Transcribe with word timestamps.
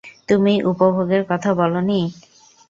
তুমিই 0.29 0.59
উপভোগের 0.71 1.23
কথা 1.29 1.49
বলো 1.53 1.79
নি? 1.81 1.99